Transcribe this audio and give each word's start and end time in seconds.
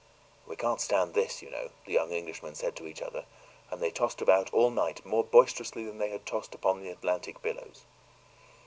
"We 0.47 0.55
can't 0.55 0.81
stand 0.81 1.13
this, 1.13 1.43
you 1.43 1.51
know," 1.51 1.69
the 1.85 1.93
young 1.93 2.11
Englishmen 2.11 2.55
said 2.55 2.75
to 2.77 2.87
each 2.87 3.03
other; 3.03 3.25
and 3.69 3.79
they 3.79 3.91
tossed 3.91 4.19
about 4.19 4.51
all 4.51 4.71
night 4.71 5.05
more 5.05 5.23
boisterously 5.23 5.85
than 5.85 5.99
they 5.99 6.09
had 6.09 6.25
tossed 6.25 6.55
upon 6.55 6.81
the 6.81 6.89
Atlantic 6.89 7.39
billows. 7.43 7.85